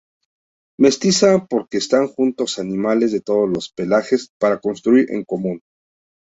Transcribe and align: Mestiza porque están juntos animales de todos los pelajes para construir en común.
Mestiza 0.79 1.45
porque 1.47 1.77
están 1.77 2.07
juntos 2.07 2.57
animales 2.57 3.11
de 3.11 3.21
todos 3.21 3.47
los 3.47 3.71
pelajes 3.71 4.31
para 4.39 4.59
construir 4.59 5.05
en 5.11 5.23
común. 5.25 5.61